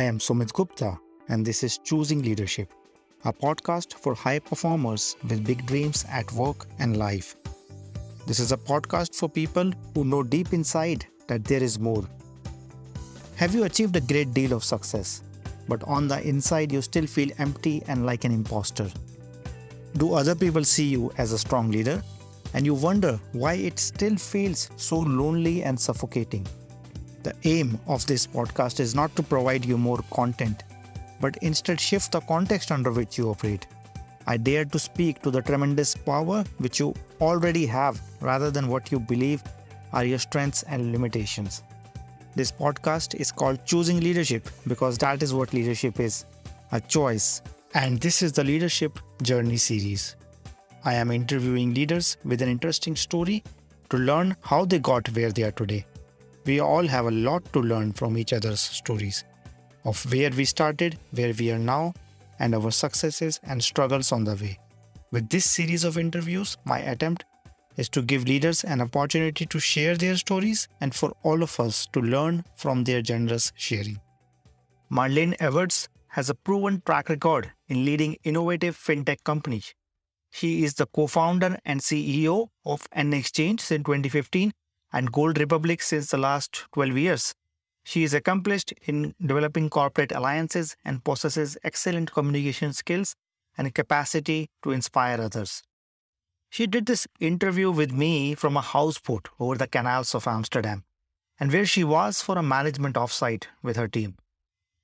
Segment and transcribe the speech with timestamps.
[0.00, 2.72] I am Sumit Gupta, and this is Choosing Leadership,
[3.26, 7.36] a podcast for high performers with big dreams at work and life.
[8.26, 12.02] This is a podcast for people who know deep inside that there is more.
[13.36, 15.22] Have you achieved a great deal of success,
[15.68, 18.90] but on the inside you still feel empty and like an imposter?
[19.98, 22.02] Do other people see you as a strong leader?
[22.54, 26.46] And you wonder why it still feels so lonely and suffocating.
[27.22, 30.62] The aim of this podcast is not to provide you more content,
[31.20, 33.66] but instead shift the context under which you operate.
[34.26, 38.90] I dare to speak to the tremendous power which you already have rather than what
[38.90, 39.42] you believe
[39.92, 41.62] are your strengths and limitations.
[42.36, 46.24] This podcast is called Choosing Leadership because that is what leadership is
[46.72, 47.42] a choice.
[47.74, 50.16] And this is the Leadership Journey series.
[50.84, 53.42] I am interviewing leaders with an interesting story
[53.90, 55.84] to learn how they got where they are today.
[56.44, 59.24] We all have a lot to learn from each other's stories
[59.84, 61.94] of where we started, where we are now,
[62.38, 64.58] and our successes and struggles on the way.
[65.12, 67.24] With this series of interviews, my attempt
[67.76, 71.86] is to give leaders an opportunity to share their stories and for all of us
[71.92, 74.00] to learn from their generous sharing.
[74.90, 79.74] Marleen Evertsz has a proven track record in leading innovative fintech companies.
[80.30, 84.52] She is the co founder and CEO of nXchange since 2015
[84.92, 87.34] and Gold Republic since the last 12 years.
[87.84, 93.14] She is accomplished in developing corporate alliances and possesses excellent communication skills
[93.56, 95.62] and capacity to inspire others.
[96.50, 100.84] She did this interview with me from a houseboat over the canals of Amsterdam,
[101.38, 104.16] and where she was for a management offsite with her team.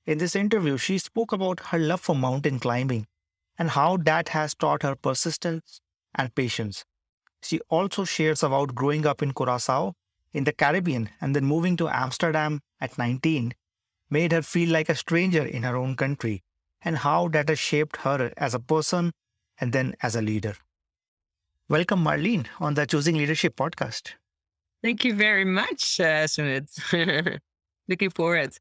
[0.07, 3.07] In this interview, she spoke about her love for mountain climbing
[3.59, 5.81] and how that has taught her persistence
[6.15, 6.85] and patience.
[7.43, 9.95] She also shares about growing up in Curacao
[10.33, 13.53] in the Caribbean and then moving to Amsterdam at 19
[14.11, 16.43] made her feel like a stranger in her own country
[16.83, 19.13] and how that has shaped her as a person
[19.61, 20.55] and then as a leader.
[21.69, 24.13] Welcome, Marleen, on the Choosing Leadership podcast.
[24.83, 26.69] Thank you very much, uh, Sumit.
[27.89, 28.57] Looking forward.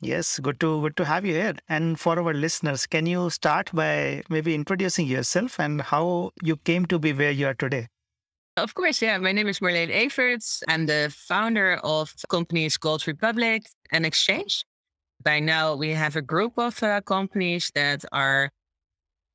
[0.00, 1.54] Yes, good to good to have you here.
[1.68, 6.86] And for our listeners, can you start by maybe introducing yourself and how you came
[6.86, 7.88] to be where you are today?
[8.56, 9.18] Of course, yeah.
[9.18, 10.62] My name is Marleen Evertsz.
[10.66, 14.64] I'm the founder of companies Gold Republic and Exchange.
[15.22, 18.50] By now, we have a group of uh, companies that are,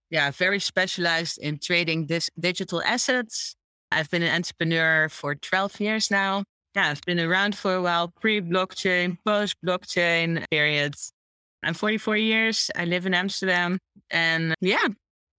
[0.09, 3.56] yeah, very specialized in trading this digital assets.
[3.92, 6.44] I've been an entrepreneur for 12 years now.
[6.76, 11.14] Yeah, I've been around for a while, pre-blockchain, post-blockchain periods.
[11.62, 12.72] I'm 44 years.
[12.76, 13.78] I live in Amsterdam,
[14.09, 14.88] and yeah,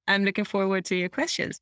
[0.06, 1.58] I'm looking forward to your questions.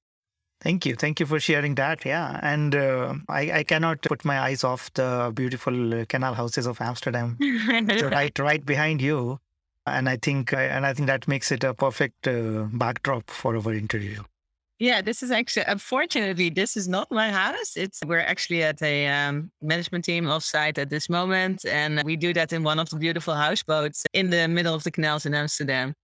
[0.60, 0.94] Thank you.
[0.94, 2.04] Thank you for sharing that.
[2.04, 2.38] Yeah.
[2.42, 7.38] And uh, I, I cannot put my eyes off the beautiful canal houses of Amsterdam
[8.12, 9.40] right, right behind you.
[9.86, 13.56] And I think, uh, and I think that makes it a perfect uh, backdrop for
[13.56, 14.22] our interview.
[14.78, 17.76] Yeah, this is actually, unfortunately, this is not my house.
[17.76, 22.32] It's we're actually at a um, management team offsite at this moment, and we do
[22.32, 25.94] that in one of the beautiful houseboats in the middle of the canals in Amsterdam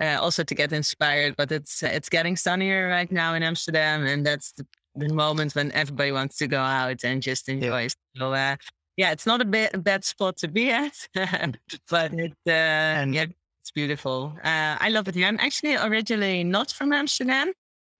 [0.00, 1.36] uh, also to get inspired.
[1.36, 5.72] But it's it's getting sunnier right now in Amsterdam, and that's the, the moment when
[5.72, 7.82] everybody wants to go out and just enjoy.
[7.82, 7.88] Yeah.
[8.16, 8.56] So uh,
[8.96, 11.08] yeah, it's not a, bit, a bad spot to be at,
[11.90, 13.26] but it uh, and yeah,
[13.60, 14.34] it's beautiful.
[14.44, 15.26] Uh, I love it here.
[15.26, 17.52] I'm actually originally not from Amsterdam.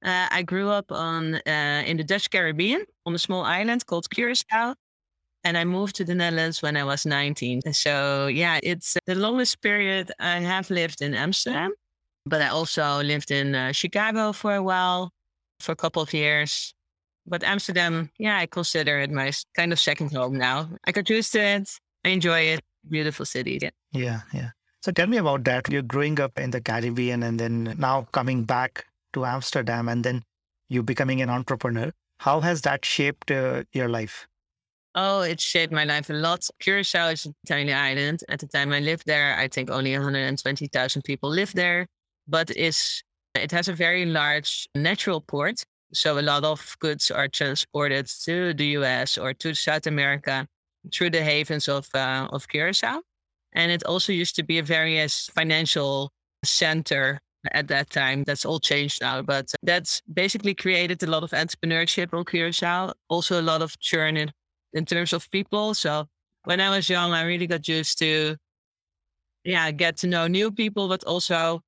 [0.05, 4.09] Uh, I grew up on uh, in the Dutch Caribbean on a small island called
[4.11, 4.75] Curacao.
[5.43, 7.73] And I moved to the Netherlands when I was 19.
[7.73, 11.73] So, yeah, it's the longest period I have lived in Amsterdam.
[12.27, 15.13] But I also lived in uh, Chicago for a while,
[15.61, 16.75] for a couple of years.
[17.27, 20.69] But Amsterdam, yeah, I consider it my kind of second home now.
[20.87, 21.71] I got used to it.
[22.05, 22.61] I enjoy it.
[22.89, 23.59] Beautiful city.
[23.61, 23.71] Yeah.
[23.93, 24.21] Yeah.
[24.33, 24.51] Yeah.
[24.83, 25.71] So tell me about that.
[25.71, 30.23] You're growing up in the Caribbean and then now coming back to Amsterdam and then
[30.69, 31.93] you becoming an entrepreneur.
[32.19, 34.27] How has that shaped uh, your life?
[34.95, 36.47] Oh, it shaped my life a lot.
[36.61, 38.21] Curacao is a tiny island.
[38.29, 41.87] At the time I lived there, I think only 120,000 people lived there
[42.29, 43.03] but is
[43.35, 45.63] it has a very large natural port.
[45.93, 50.47] So a lot of goods are transported to the US or to South America
[50.93, 53.03] through the havens of uh, of Curacao.
[53.53, 56.11] And it also used to be a various financial
[56.45, 57.21] center
[57.53, 58.25] at that time.
[58.25, 62.93] That's all changed now, but that's basically created a lot of entrepreneurship on Curacao.
[63.09, 64.33] Also a lot of churn in,
[64.73, 65.75] in terms of people.
[65.75, 66.07] So
[66.45, 68.37] when I was young, I really got used to,
[69.45, 71.61] yeah, get to know new people, but also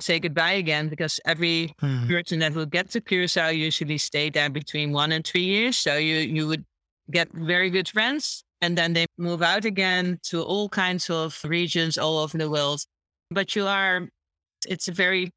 [0.00, 2.08] say goodbye again because every mm.
[2.08, 5.78] person that will get to Curacao usually stay there between one and three years.
[5.78, 6.64] So you you would
[7.10, 11.98] get very good friends and then they move out again to all kinds of regions
[11.98, 12.80] all over the world.
[13.30, 14.08] but you are,
[14.68, 15.30] it's a very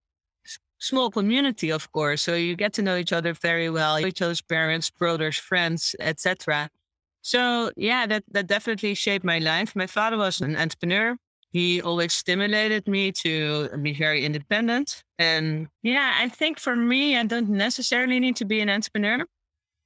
[0.79, 2.21] small community, of course.
[2.21, 6.69] So you get to know each other very well, each other's parents, brothers, friends, etc.
[7.21, 9.75] So yeah, that that definitely shaped my life.
[9.75, 11.17] My father was an entrepreneur.
[11.51, 15.03] He always stimulated me to be very independent.
[15.17, 19.25] And yeah, I think for me, I don't necessarily need to be an entrepreneur.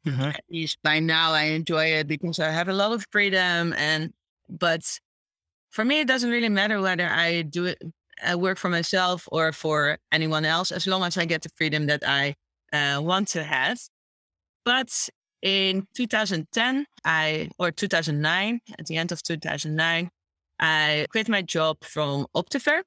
[0.05, 0.21] Mm-hmm.
[0.21, 3.73] At least by now, I enjoy it because I have a lot of freedom.
[3.77, 4.11] And
[4.49, 4.99] but
[5.69, 7.81] for me, it doesn't really matter whether I do it
[8.23, 11.87] I work for myself or for anyone else, as long as I get the freedom
[11.87, 12.35] that I
[12.71, 13.79] uh, want to have.
[14.63, 15.09] But
[15.41, 20.09] in 2010, I or 2009, at the end of 2009,
[20.61, 22.83] I quit my job from Optiver.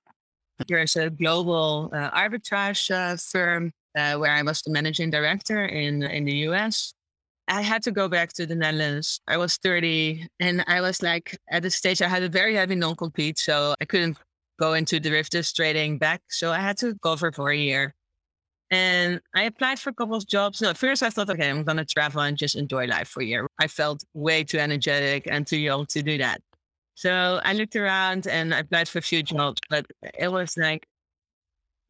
[0.68, 6.02] There's a global uh, arbitrage uh, firm uh, where I was the managing director in
[6.04, 6.94] in the US.
[7.48, 9.20] I had to go back to the Netherlands.
[9.28, 12.74] I was 30 and I was like at the stage I had a very heavy
[12.74, 14.16] non-compete, so I couldn't
[14.58, 16.22] go into derivatives trading back.
[16.30, 17.94] So I had to cover for a year.
[18.70, 20.62] And I applied for a couple of jobs.
[20.62, 23.22] No, at first I thought, okay, I'm going to travel and just enjoy life for
[23.22, 23.46] a year.
[23.60, 26.40] I felt way too energetic and too young to do that.
[26.94, 29.86] So I looked around and I applied for a few jobs, but
[30.18, 30.86] it was like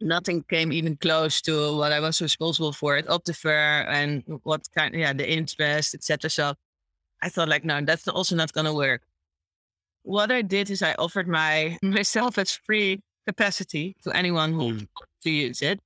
[0.00, 4.94] nothing came even close to what I was responsible for at Optiver and what kind,
[4.94, 6.30] yeah, the interest, etc.
[6.30, 6.54] So
[7.22, 9.02] I thought like, no, that's also not going to work
[10.04, 14.88] what I did is I offered my myself as free capacity to anyone who mm.
[15.22, 15.80] to use it.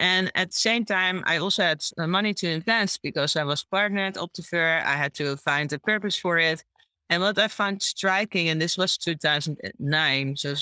[0.00, 3.64] And at the same time, I also had uh, money to invest because I was
[3.64, 4.84] partnered at Optiver.
[4.84, 6.64] I had to find a purpose for it.
[7.08, 10.54] And what I found striking, and this was 2009, so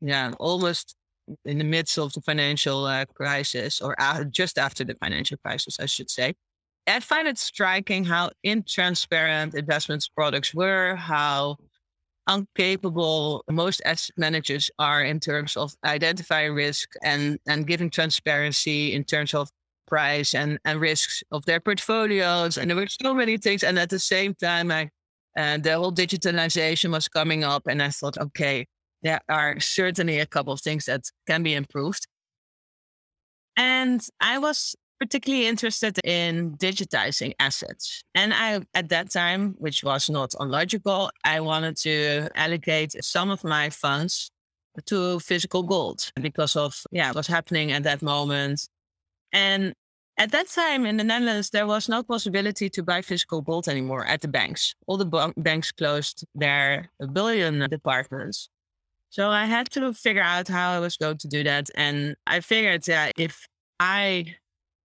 [0.00, 0.96] yeah, almost
[1.44, 5.78] in the midst of the financial uh, crisis, or uh, just after the financial crisis,
[5.78, 6.34] I should say.
[6.86, 11.58] I find it striking how intransparent investments products were, how
[12.28, 19.04] incapable most asset managers are in terms of identifying risk and, and giving transparency in
[19.04, 19.50] terms of
[19.86, 22.58] price and, and risks of their portfolios.
[22.58, 23.62] And there were so many things.
[23.62, 24.90] And at the same time, I,
[25.38, 27.62] and the whole digitalization was coming up.
[27.68, 28.66] And I thought, okay,
[29.02, 32.08] there are certainly a couple of things that can be improved.
[33.56, 38.02] And I was particularly interested in digitizing assets.
[38.16, 43.44] And I, at that time, which was not unlogical, I wanted to allocate some of
[43.44, 44.32] my funds
[44.86, 48.68] to physical gold because of yeah what's happening at that moment.
[49.32, 49.74] And
[50.18, 54.04] at that time in the Netherlands, there was no possibility to buy physical gold anymore
[54.04, 54.74] at the banks.
[54.86, 58.50] All the banks closed their bullion departments.
[59.10, 61.70] So I had to figure out how I was going to do that.
[61.74, 63.46] And I figured that if
[63.80, 64.34] I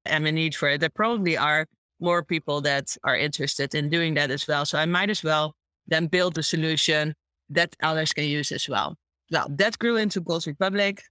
[0.05, 0.79] am in need for it.
[0.79, 1.67] There probably are
[1.99, 4.65] more people that are interested in doing that as well.
[4.65, 5.55] So I might as well
[5.87, 7.13] then build a solution
[7.49, 8.95] that others can use as well.
[9.31, 11.01] Well, that grew into Gold Republic.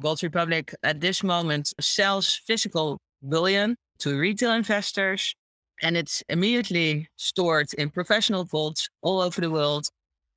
[0.00, 5.34] Gold Republic at this moment sells physical bullion to retail investors
[5.82, 9.88] and it's immediately stored in professional vaults all over the world.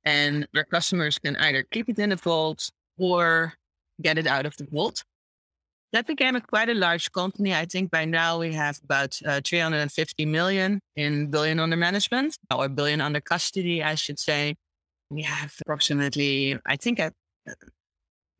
[0.04, 3.54] And their customers can either keep it in the vault or
[4.00, 5.04] get it out of the vault
[5.94, 7.54] that became a quite a large company.
[7.54, 12.68] I think by now we have about uh, 350 million in bullion under management or
[12.68, 14.56] bullion under custody, I should say.
[15.08, 17.10] We have approximately, I think, uh,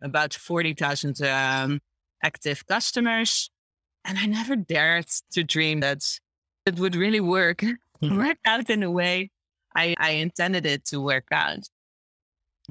[0.02, 1.80] about 40,000 um,
[2.24, 3.48] active customers.
[4.04, 6.04] And I never dared to dream that
[6.66, 8.16] it would really work, mm-hmm.
[8.26, 9.30] work out in a way
[9.74, 11.68] I, I intended it to work out.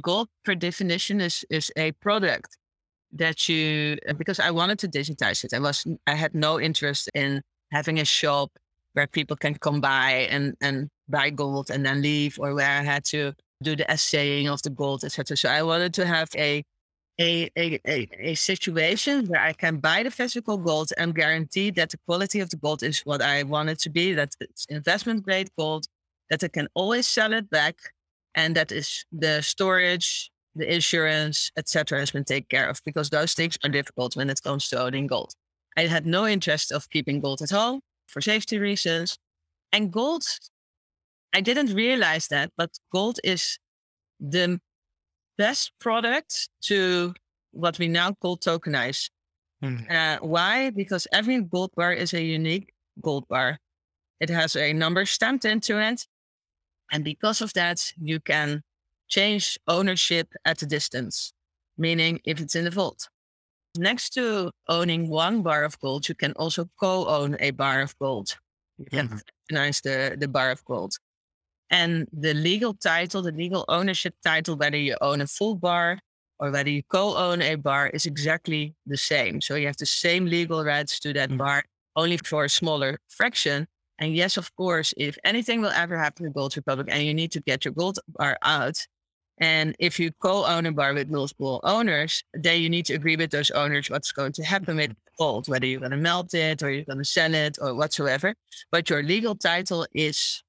[0.01, 2.57] Gold, per definition, is, is a product
[3.11, 5.53] that you because I wanted to digitize it.
[5.53, 8.51] I was I had no interest in having a shop
[8.93, 12.81] where people can come by and and buy gold and then leave, or where I
[12.81, 15.37] had to do the assaying of the gold, etc.
[15.37, 16.63] So I wanted to have a
[17.19, 21.91] a, a, a, a situation where I can buy the physical gold and guarantee that
[21.91, 25.23] the quality of the gold is what I want it to be, that it's investment
[25.23, 25.85] grade gold,
[26.29, 27.75] that I can always sell it back,
[28.33, 33.33] and that is the storage the insurance, etc., has been taken care of because those
[33.33, 35.33] things are difficult when it comes to owning gold.
[35.75, 39.17] I had no interest of keeping gold at home for safety reasons.
[39.71, 40.23] And gold,
[41.33, 43.57] I didn't realize that, but gold is
[44.19, 44.59] the
[45.37, 47.13] best product to
[47.51, 49.09] what we now call tokenize.
[49.63, 49.89] Mm.
[49.89, 50.69] Uh, why?
[50.71, 53.59] Because every gold bar is a unique gold bar.
[54.19, 56.05] It has a number stamped into it.
[56.91, 58.61] And because of that, you can
[59.07, 61.33] change ownership at a distance,
[61.77, 63.09] meaning if it's in the vault.
[63.77, 68.35] Next to owning one bar of gold, you can also co-own a bar of gold.
[68.77, 70.95] You can recognize the, the bar of gold.
[71.73, 75.97] And the legal title, the legal ownership title, whether you own a full bar
[76.37, 79.41] or whether you co-own a bar is exactly the same.
[79.41, 81.39] So you have the same legal rights to that Mm.
[81.39, 81.63] bar,
[81.95, 83.65] only for a smaller fraction.
[83.97, 87.31] And yes, of course, if anything will ever happen to Gold Republic and you need
[87.31, 88.77] to get your gold bar out,
[89.39, 93.31] and if you co-own a bar with multiple owners, then you need to agree with
[93.31, 96.69] those owners what's going to happen with gold, whether you're going to melt it or
[96.69, 98.35] you're going to sell it or whatsoever.
[98.71, 100.43] But your legal title is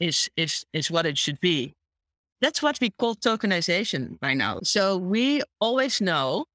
[0.00, 1.74] is is is what it should be.
[2.40, 4.60] That's what we call tokenization by now.
[4.62, 6.46] So we always know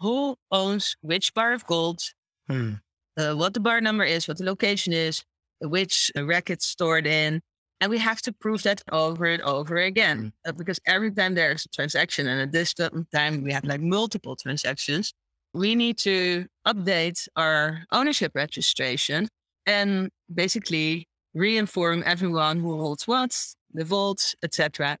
[0.00, 2.00] who owns which bar of gold,
[2.48, 2.74] Hmm.
[3.16, 5.22] uh, what the bar number is, what the location is,
[5.60, 7.40] which rack it's stored in.
[7.80, 11.64] And we have to prove that over and over again uh, because every time there's
[11.64, 15.14] a transaction, and at this time we have like multiple transactions,
[15.54, 19.28] we need to update our ownership registration
[19.66, 21.06] and basically
[21.38, 23.34] re-inform everyone who holds what,
[23.72, 24.98] the vaults, etc.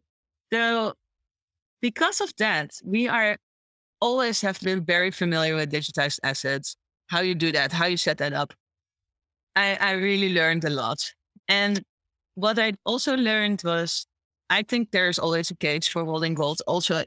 [0.52, 0.94] So
[1.82, 3.36] because of that, we are
[4.00, 6.76] always have been very familiar with digitized assets,
[7.08, 8.54] how you do that, how you set that up.
[9.56, 10.98] I, I really learned a lot.
[11.48, 11.82] And
[12.34, 14.06] what I also learned was
[14.50, 16.62] I think there's always a case for holding gold.
[16.66, 17.02] Also,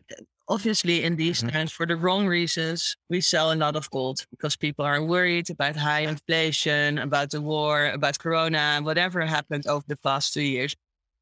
[0.52, 1.52] obviously, in these Mhm.
[1.52, 5.50] times, for the wrong reasons, we sell a lot of gold because people are worried
[5.50, 10.76] about high inflation, about the war, about Corona, whatever happened over the past two years.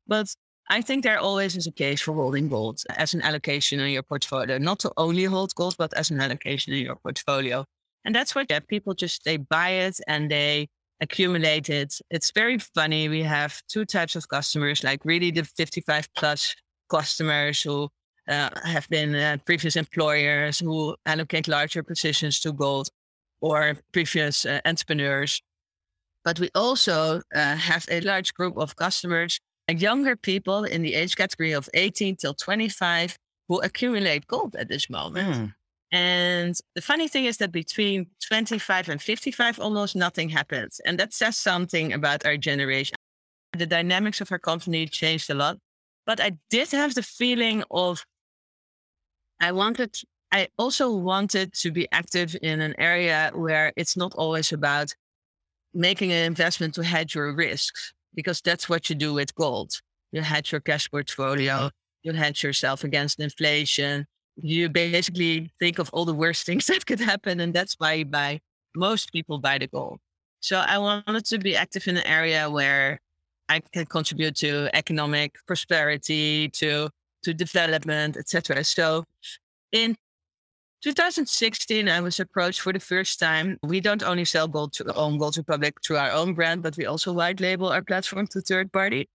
[0.07, 0.35] But
[0.69, 4.03] I think there always is a case for holding gold as an allocation in your
[4.03, 7.65] portfolio, not to only hold gold, but as an allocation in your portfolio.
[8.05, 10.69] And that's what yeah, people just they buy it and they
[11.01, 11.99] accumulate it.
[12.11, 13.09] It's very funny.
[13.09, 16.55] We have two types of customers, like really the 55 plus
[16.89, 17.89] customers who
[18.29, 22.89] uh, have been uh, previous employers who allocate larger positions to gold
[23.41, 25.41] or previous uh, entrepreneurs.
[26.23, 30.95] But we also uh, have a large group of customers, and younger people in the
[30.95, 33.17] age category of 18 till 25
[33.47, 35.35] who accumulate gold at this moment.
[35.35, 35.45] Hmm.
[35.91, 40.79] And the funny thing is that between 25 and 55, almost nothing happens.
[40.85, 42.95] And that says something about our generation.
[43.57, 45.57] The dynamics of our company changed a lot.
[46.05, 48.05] But I did have the feeling of,
[49.39, 49.95] I wanted,
[50.31, 54.93] I also wanted to be active in an area where it's not always about
[55.73, 59.71] making an investment to hedge your risks, because that's what you do with gold.
[60.11, 61.69] You hedge your cash portfolio,
[62.03, 64.05] you hedge yourself against inflation,
[64.41, 67.39] you basically think of all the worst things that could happen.
[67.39, 68.39] And that's why you buy,
[68.75, 69.99] most people buy the gold.
[70.41, 72.99] So I wanted to be active in an area where
[73.49, 76.89] I can contribute to economic prosperity, to,
[77.23, 78.63] to development, etc.
[78.63, 79.05] So
[79.71, 79.95] in
[80.81, 83.57] 2016, I was approached for the first time.
[83.63, 86.85] We don't only sell gold to own Gold Republic through our own brand, but we
[86.85, 89.07] also white label our platform to third parties.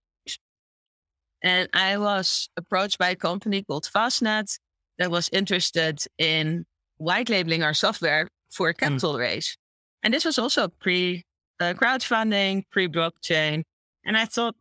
[1.42, 4.48] And I was approached by a company called Fastned
[4.98, 6.64] that was interested in
[6.96, 9.56] white labeling our software for a capital raise.
[10.02, 11.24] And this was also pre
[11.60, 13.62] uh, crowdfunding, pre blockchain.
[14.04, 14.54] And I thought,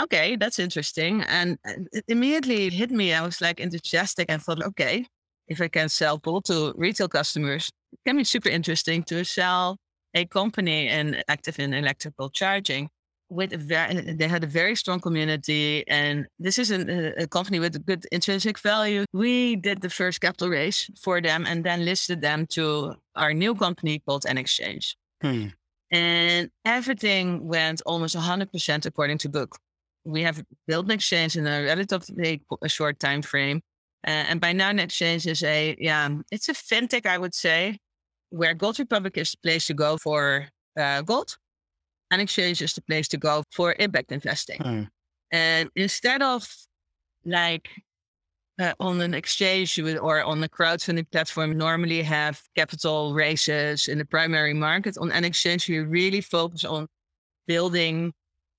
[0.00, 1.22] okay, that's interesting.
[1.22, 3.12] And it immediately hit me.
[3.12, 5.06] I was like enthusiastic and thought, okay,
[5.48, 9.78] if I can sell gold to retail customers, it can be super interesting to sell
[10.14, 12.88] a company and active in electrical charging
[13.30, 17.58] with a very, they had a very strong community and this is an, a company
[17.58, 19.04] with a good intrinsic value.
[19.12, 23.54] We did the first capital raise for them and then listed them to our new
[23.54, 24.94] company called nXchange.
[25.20, 25.46] Hmm.
[25.90, 29.58] And everything went almost 100% according to book.
[30.04, 33.62] We have built an exchange in a relatively a short time frame.
[34.06, 37.78] Uh, and by now, nXchange is a, yeah, it's a fintech, I would say,
[38.30, 40.46] where Gold Republic is the place to go for
[40.78, 41.36] uh, gold.
[42.12, 44.60] nXchange is the place to go for impact investing.
[44.60, 44.82] Hmm.
[45.30, 46.46] And instead of
[47.24, 47.68] like
[48.60, 54.04] uh, on an exchange or on a crowdfunding platform, normally have capital raises in the
[54.04, 54.96] primary market.
[54.98, 56.86] On an exchange, we really focus on
[57.46, 58.12] building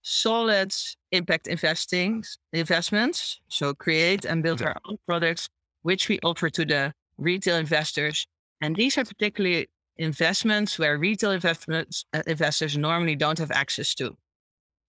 [0.05, 0.71] solid
[1.11, 3.41] impact investing investments.
[3.47, 5.49] So create and build our own products,
[5.81, 8.27] which we offer to the retail investors.
[8.61, 14.15] And these are particularly investments where retail investments uh, investors normally don't have access to.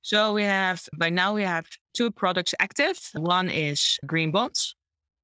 [0.02, 2.98] So we have by now we have two products active.
[3.14, 4.76] One is green bonds,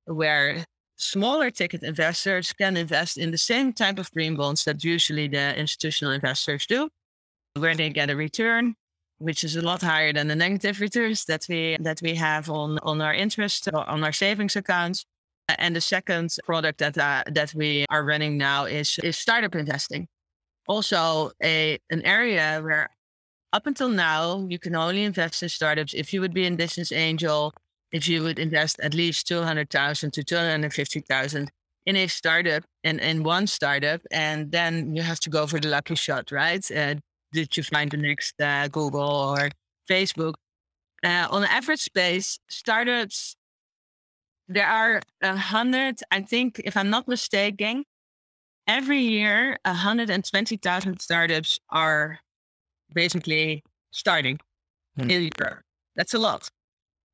[0.06, 0.64] where
[0.96, 5.54] smaller ticket investors can invest in the same type of green bonds that usually the
[5.58, 6.88] institutional investors do,
[7.54, 8.75] where they get a return,
[9.22, 12.78] which is a lot higher than the negative returns that we that we have on
[12.82, 15.04] on our interest or on our savings accounts.
[15.58, 20.08] And the second product that uh, that we are running now is is startup investing.
[20.66, 22.88] Also, a an area where
[23.52, 26.92] up until now you can only invest in startups if you would be a business
[26.92, 27.52] angel,
[27.90, 31.50] if you would invest at least two hundred thousand to two hundred fifty thousand.
[31.84, 35.68] in a startup and in one startup, and then you have to go for the
[35.68, 36.64] lucky shot, right?
[36.70, 36.94] Uh,
[37.32, 39.02] did you find the next uh, Google
[39.38, 39.50] or
[39.90, 40.34] Facebook?
[41.04, 43.36] Uh, on the average space, startups,
[44.48, 47.84] there are a hundred, I think, if I'm not mistaken,
[48.68, 52.20] every year, 120,000 startups are
[52.94, 54.38] basically starting
[54.96, 55.10] Hmm.
[55.10, 55.62] in Europe.
[55.96, 56.48] That's a lot.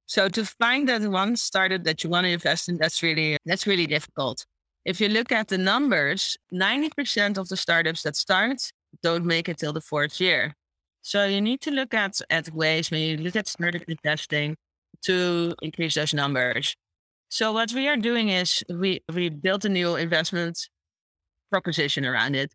[0.06, 3.66] So to find that one startup that you want to invest in, that's really that's
[3.66, 4.46] really difficult.
[4.84, 8.72] If you look at the numbers, 90% of the startups that start
[9.02, 10.54] don't make it till the fourth year.
[11.02, 14.56] So you need to look at at ways when you look at startup investing
[15.02, 16.74] to increase those numbers.
[17.30, 20.58] So what we are doing is we we built a new investment
[21.50, 22.52] proposition around it.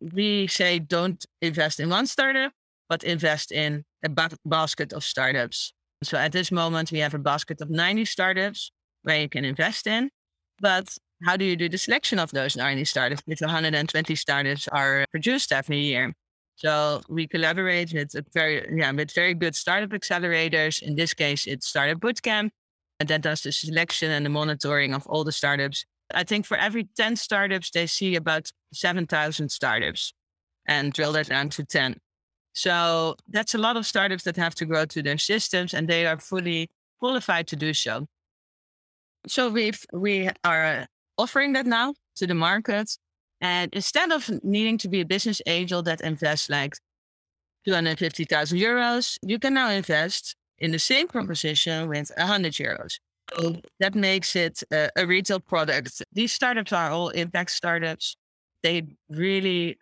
[0.00, 2.52] We say don't invest in one startup,
[2.88, 5.72] but invest in a ba- basket of startups.
[6.02, 8.70] So at this moment, we have a basket of 90 startups
[9.02, 10.10] where you can invest in.
[10.60, 13.22] But how do you do the selection of those 90 startups?
[13.26, 16.14] If 120 startups are produced every year.
[16.56, 20.82] So we collaborate with a very, yeah, with very good startup accelerators.
[20.82, 22.50] In this case, it's Startup Bootcamp,
[23.00, 25.84] and that does the selection and the monitoring of all the startups.
[26.14, 30.12] I think for every 10 startups, they see about 7,000 startups
[30.66, 31.96] and drill that down to 10.
[32.52, 36.06] So that's a lot of startups that have to grow to their systems and they
[36.06, 38.06] are fully qualified to do so.
[39.26, 40.86] So we've, we are
[41.18, 42.96] offering that now to the market.
[43.40, 46.74] And instead of needing to be a business angel that invests like
[47.66, 52.98] 250,000 euros, you can now invest in the same proposition with 100 euros.
[53.36, 56.02] So that makes it a, retail product.
[56.12, 58.16] These startups are all impact startups.
[58.62, 59.78] They really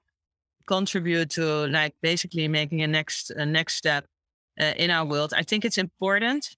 [0.67, 4.07] contribute to like basically making a next a next step
[4.61, 5.35] uh, in our world.
[5.37, 6.57] I think it's important.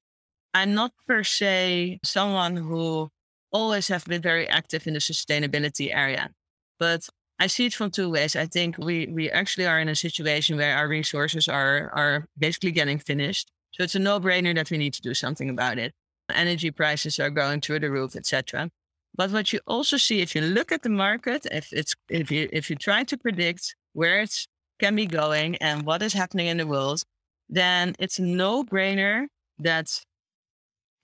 [0.52, 3.10] I'm not per se someone who
[3.54, 6.30] always have been very active in the sustainability area,
[6.78, 7.08] but
[7.38, 8.36] I see it from two ways.
[8.36, 12.72] I think we we actually are in a situation where our resources are are basically
[12.72, 13.50] getting finished.
[13.72, 15.92] So it's a no-brainer that we need to do something about it.
[16.32, 18.70] Energy prices are going through the roof, etc.
[19.16, 22.48] But what you also see if you look at the market, if it's if you
[22.52, 24.46] if you try to predict where it
[24.80, 27.02] can be going and what is happening in the world,
[27.48, 29.26] then it's a no-brainer
[29.58, 29.88] that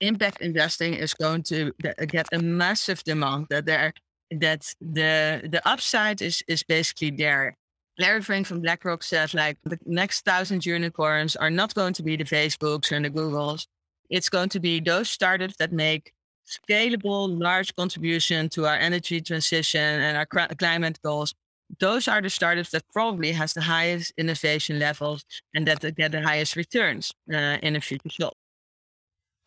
[0.00, 1.72] impact investing is going to
[2.08, 3.46] get a massive demand.
[3.50, 3.92] That there
[4.30, 7.56] that the the upside is is basically there.
[7.98, 12.16] Larry Fink from BlackRock said like the next thousand unicorns are not going to be
[12.16, 13.66] the Facebooks and the Googles.
[14.08, 16.12] It's going to be those startups that make
[16.46, 21.34] scalable, large contribution to our energy transition and our climate goals.
[21.78, 26.22] Those are the startups that probably has the highest innovation levels and that get the
[26.22, 28.30] highest returns uh, in the future.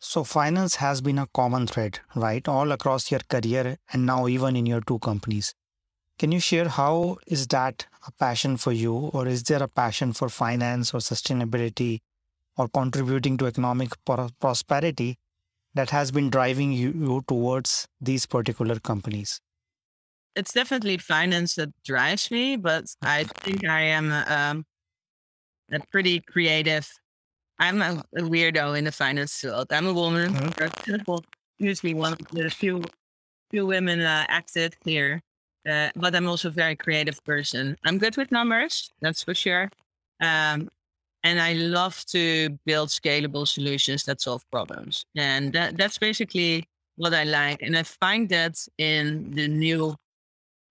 [0.06, 4.54] So, finance has been a common thread, right, all across your career and now even
[4.54, 5.54] in your two companies.
[6.18, 10.12] Can you share how is that a passion for you, or is there a passion
[10.12, 12.00] for finance or sustainability
[12.58, 13.92] or contributing to economic
[14.40, 15.16] prosperity
[15.72, 19.40] that has been driving you, you towards these particular companies?
[20.36, 24.64] It's definitely finance that drives me, but I think I am um,
[25.72, 26.86] a pretty creative.
[27.58, 29.72] I'm a, a, weirdo in the finance field.
[29.72, 30.32] I'm a woman.
[30.32, 31.16] Mm-hmm.
[31.58, 32.82] Usually one of the few
[33.50, 35.22] few women uh, active here,
[35.68, 37.76] uh, but I'm also a very creative person.
[37.84, 39.70] I'm good with numbers, that's for sure.
[40.20, 40.68] Um,
[41.22, 45.06] and I love to build scalable solutions that solve problems.
[45.16, 47.62] And that, that's basically what I like.
[47.62, 49.94] And I find that in the new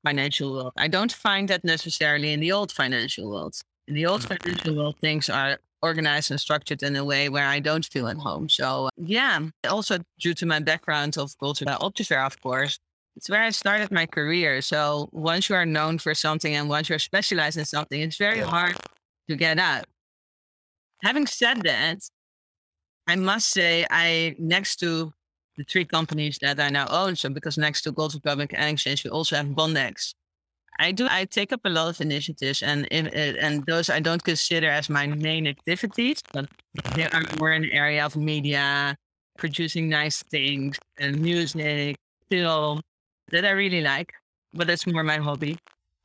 [0.04, 0.74] financial world.
[0.78, 3.56] I don't find that necessarily in the old financial world.
[3.88, 4.38] In the old mm.
[4.38, 8.17] financial world, things are organized and structured in a way where I don't feel at
[8.17, 8.50] home.
[8.50, 12.80] So yeah, also due to my background of culture, uh, Optiver, of course,
[13.15, 14.62] it's where I started my career.
[14.62, 18.39] So once you are known for something and once you're specialized in something, it's very
[18.39, 18.76] hard
[19.30, 19.86] to get out
[21.04, 22.00] having said that,
[23.08, 25.13] I must say, I next to
[25.58, 29.04] the three companies that I now own, so because next to Gold Republic and Exchange,
[29.04, 30.13] we also have Bondex.
[30.80, 31.08] I do.
[31.10, 35.08] I take up a lot of initiatives, and and those I don't consider as my
[35.08, 36.50] main activities, but
[36.96, 38.96] they are more in the area of media,
[39.38, 41.96] producing nice things, and music,
[42.30, 42.82] film
[43.32, 44.14] that I really like.
[44.54, 45.58] But that's more my hobby.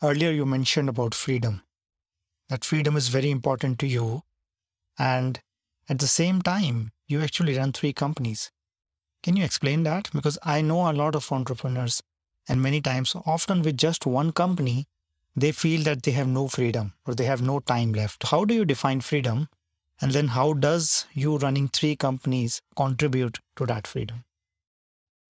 [0.02, 1.62] Earlier, you mentioned about freedom.
[2.48, 4.22] That freedom is very important to you,
[4.98, 5.40] and
[5.88, 8.50] at the same time, you actually run three companies.
[9.22, 10.10] Can you explain that?
[10.12, 12.02] Because I know a lot of entrepreneurs,
[12.48, 14.86] and many times, often with just one company,
[15.36, 18.28] they feel that they have no freedom or they have no time left.
[18.28, 19.48] How do you define freedom?
[20.00, 24.24] And then how does you running three companies contribute to that freedom?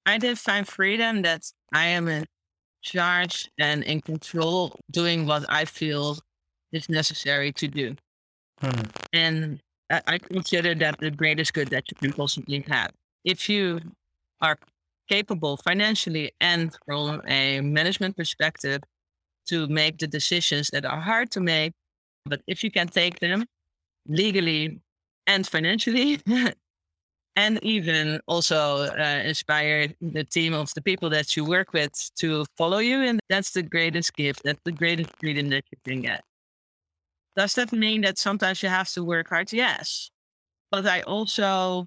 [0.07, 2.26] I define freedom that I am in
[2.83, 6.18] charge and in control, doing what I feel
[6.72, 7.96] is necessary to do.
[8.61, 8.83] Hmm.
[9.12, 12.92] And I, I consider that the greatest good that you can possibly have.
[13.24, 13.81] If you
[14.40, 14.59] are
[15.09, 18.83] capable financially and from a management perspective
[19.47, 21.73] to make the decisions that are hard to make,
[22.27, 23.47] but if you can take them
[24.07, 24.81] legally
[25.27, 26.21] and financially,
[27.37, 32.44] and even also uh, inspire the team of the people that you work with to
[32.57, 36.23] follow you, and that's the greatest gift, that's the greatest freedom that you can get.
[37.37, 39.53] Does that mean that sometimes you have to work hard?
[39.53, 40.11] Yes.
[40.73, 41.87] But I also,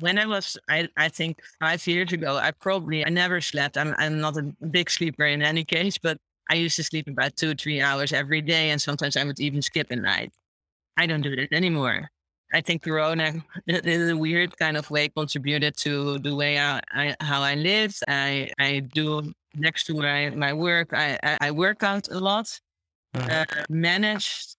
[0.00, 3.76] when I was, I, I think five years ago, I probably, I never slept.
[3.76, 6.18] I'm, I'm not a big sleeper in any case, but
[6.50, 8.70] I used to sleep about two, three hours every day.
[8.70, 10.32] And sometimes I would even skip a night.
[10.96, 12.08] I don't do that anymore.
[12.54, 13.32] I think Corona,
[13.66, 17.96] in a weird kind of way, contributed to the way I, I how I live.
[18.06, 22.60] I, I do next to my, my work, I, I, I work out a lot
[23.14, 24.56] uh, managed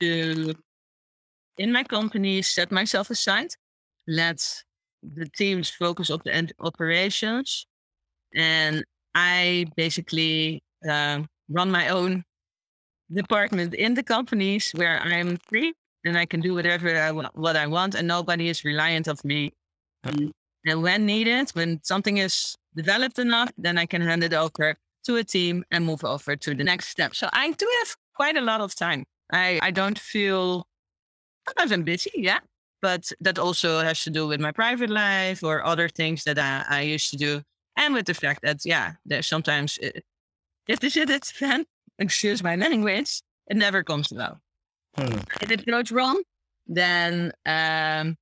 [0.00, 0.54] to,
[1.58, 3.54] in my company, set myself aside,
[4.06, 4.62] let
[5.02, 7.66] the teams focus on the end operations,
[8.34, 12.24] and I basically uh, run my own
[13.12, 17.56] department in the companies where I'm free and I can do whatever I want, what
[17.56, 19.52] I want, and nobody is reliant of me.
[20.04, 20.32] And,
[20.66, 25.16] and when needed, when something is developed enough, then I can hand it over to
[25.16, 27.14] a team and move over to the next step.
[27.14, 29.04] So I do have quite a lot of time.
[29.32, 30.66] I, I don't feel
[31.46, 32.40] sometimes I'm busy, yeah.
[32.84, 36.66] But that also has to do with my private life or other things that I,
[36.68, 37.40] I used to do.
[37.78, 40.04] And with the fact that, yeah, there's sometimes, it,
[40.68, 41.64] if the shit is fan,
[41.98, 44.38] excuse my language, it never comes well.
[44.98, 45.16] Hmm.
[45.40, 46.22] If it goes wrong,
[46.66, 48.18] then um,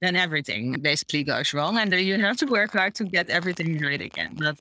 [0.00, 3.76] then everything basically goes wrong, and then you have to work hard to get everything
[3.82, 4.36] right again.
[4.38, 4.60] But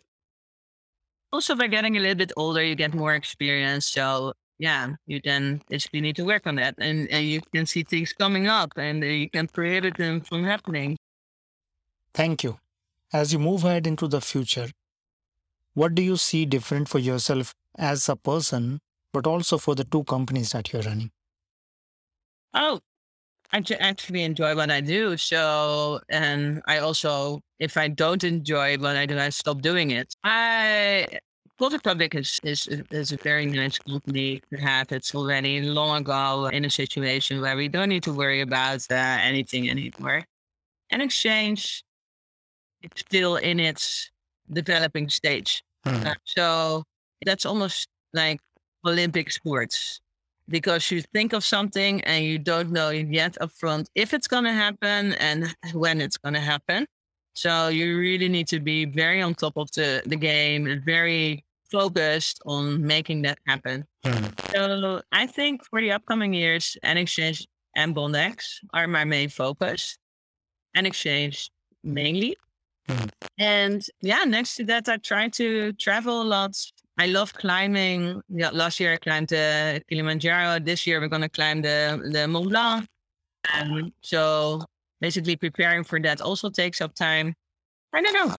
[1.31, 3.85] also by getting a little bit older, you get more experience.
[3.85, 7.83] So yeah, you then basically need to work on that, and, and you can see
[7.83, 10.97] things coming up, and uh, you can prevent them from happening.
[12.13, 12.59] Thank you.
[13.13, 14.69] As you move ahead into the future,
[15.73, 18.79] what do you see different for yourself as a person,
[19.11, 21.11] but also for the two companies that you're running?
[22.53, 22.79] Oh,
[23.51, 25.17] I actually enjoy what I do.
[25.17, 30.15] So, and I also, if I don't enjoy what I do, I stop doing it.
[30.23, 31.07] I
[31.59, 34.91] Czech Republic is, is is a very nice company to have.
[34.91, 38.95] It's already long ago in a situation where we don't need to worry about uh,
[38.95, 40.25] anything anymore.
[40.91, 41.85] And Exchange
[42.85, 44.11] it's still in its
[44.51, 45.63] developing stage.
[45.85, 46.07] Hmm.
[46.07, 46.83] Uh, so
[47.25, 48.39] that's almost like
[48.85, 49.99] Olympic sports
[50.47, 54.53] because you think of something and you don't know yet upfront if it's going to
[54.53, 56.85] happen and when it's going to happen.
[57.35, 61.43] So you really need to be very on top of the, the game and very
[61.71, 63.85] focused on making that happen.
[64.05, 64.51] Mm.
[64.51, 67.45] So I think for the upcoming years, nXchange
[67.75, 69.97] and BondX are my main focus.
[70.77, 71.49] nXchange
[71.83, 72.37] mainly.
[72.87, 73.09] Mm.
[73.37, 76.55] And yeah, next to that, I try to travel a lot,
[76.97, 78.21] I love climbing.
[78.29, 80.59] Yeah, last year I climbed the Kilimanjaro.
[80.59, 82.87] This year we're going to climb the, the Mont Blanc.
[83.53, 84.63] Um, so
[85.01, 87.35] basically preparing for that also takes up time.
[87.93, 88.35] I don't know.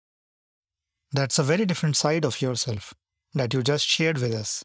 [1.12, 2.94] That's a very different side of yourself
[3.34, 4.64] that you just shared with us.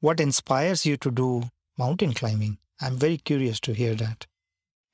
[0.00, 1.42] What inspires you to do
[1.78, 2.58] mountain climbing?
[2.80, 4.26] I'm very curious to hear that.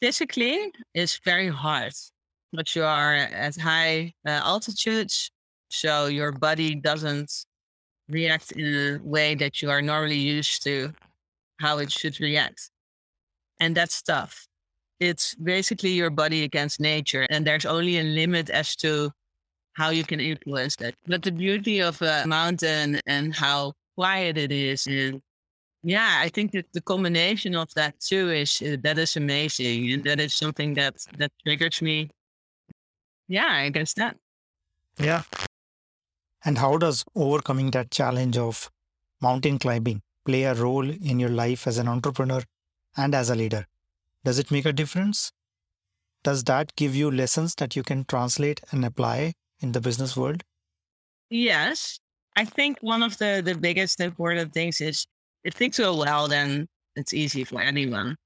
[0.00, 1.92] Physically, it's very hard,
[2.52, 5.30] but you are at high uh, altitudes
[5.70, 7.32] so your body doesn't
[8.08, 10.92] react in a way that you are normally used to
[11.60, 12.70] how it should react.
[13.58, 14.46] And that's tough.
[15.00, 19.10] It's basically your body against nature, and there's only a limit as to
[19.74, 20.94] how you can influence that.
[21.06, 25.20] But the beauty of a mountain and how quiet it is, and
[25.82, 30.04] yeah, I think that the combination of that too is uh, that is amazing, and
[30.04, 32.10] that is something that that triggers me.
[33.28, 34.16] Yeah, I guess that.
[35.00, 35.22] Yeah,
[36.44, 38.70] and how does overcoming that challenge of
[39.20, 42.42] mountain climbing play a role in your life as an entrepreneur
[42.96, 43.66] and as a leader?
[44.24, 45.32] Does it make a difference?
[46.24, 50.42] Does that give you lessons that you can translate and apply in the business world?
[51.30, 51.98] Yes.
[52.36, 55.06] I think one of the, the biggest important things is
[55.44, 58.16] if things go well, then it's easy for anyone.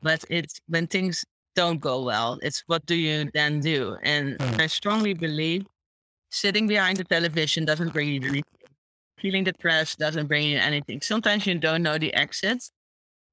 [0.00, 3.96] But it's when things don't go well, it's what do you then do?
[4.02, 4.60] And mm.
[4.60, 5.66] I strongly believe
[6.30, 8.42] sitting behind the television doesn't bring you anything.
[9.20, 11.00] Feeling depressed doesn't bring you anything.
[11.02, 12.64] Sometimes you don't know the exit,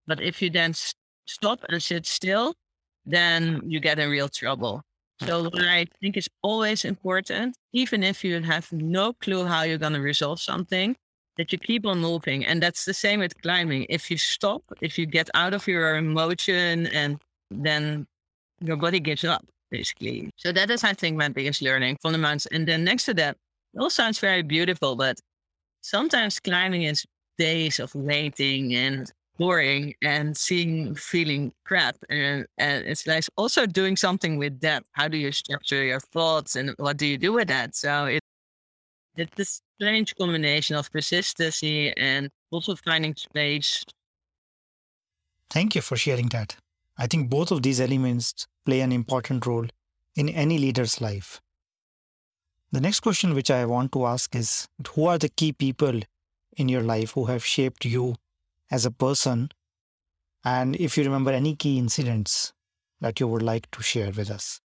[0.06, 0.74] but if you then
[1.30, 2.56] stop and sit still,
[3.06, 4.82] then you get in real trouble.
[5.26, 9.78] So what I think is always important, even if you have no clue how you're
[9.78, 10.96] going to resolve something,
[11.38, 12.46] that you keep on moving.
[12.46, 13.86] And that's the same with climbing.
[13.90, 17.18] If you stop, if you get out of your emotion and
[17.52, 18.08] then
[18.62, 20.32] your body gives up, basically.
[20.38, 22.48] So that is, I think, my biggest learning from the mountains.
[22.48, 23.38] And then next to that,
[23.74, 25.20] it all sounds very beautiful, but
[25.82, 27.06] sometimes climbing is
[27.38, 33.96] days of waiting and boring and seeing feeling crap and, and it's like also doing
[33.96, 37.48] something with that how do you structure your thoughts and what do you do with
[37.48, 38.22] that so it
[39.16, 43.84] it's this strange combination of persistency and also finding space
[45.50, 46.58] Thank you for sharing that.
[46.98, 49.66] I think both of these elements play an important role
[50.16, 51.42] in any leader's life.
[52.72, 56.02] The next question which I want to ask is Who are the key people
[56.56, 58.16] in your life who have shaped you
[58.72, 59.50] as a person?
[60.44, 62.54] And if you remember any key incidents
[63.02, 64.62] that you would like to share with us.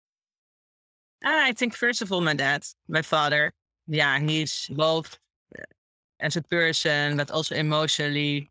[1.25, 3.53] I think, first of all, my dad, my father.
[3.87, 5.19] Yeah, he's both
[5.59, 5.63] uh,
[6.21, 8.51] as a person, but also emotionally.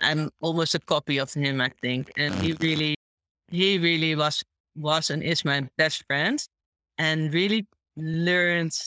[0.00, 2.12] I'm almost a copy of him, I think.
[2.16, 2.94] And he really,
[3.48, 4.42] he really was,
[4.76, 6.42] was and is my best friend
[6.98, 7.66] and really
[7.96, 8.78] learned.